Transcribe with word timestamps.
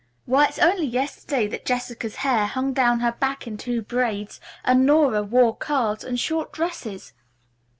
Why 0.25 0.47
it's 0.47 0.57
only 0.57 0.87
yesterday 0.87 1.45
that 1.49 1.63
Jessica's 1.63 2.15
hair 2.25 2.47
hung 2.47 2.73
down 2.73 3.01
her 3.01 3.11
back 3.11 3.45
in 3.45 3.55
two 3.55 3.83
braids, 3.83 4.41
and 4.65 4.83
Nora 4.83 5.21
wore 5.21 5.55
curls 5.55 6.03
and 6.03 6.19
short 6.19 6.51
dresses." 6.51 7.13